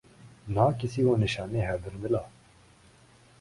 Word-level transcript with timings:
نہ 0.53 0.65
کسی 0.79 1.01
کو 1.05 1.13
نشان 1.17 1.51
حیدر 1.67 1.93
ملا 2.01 2.21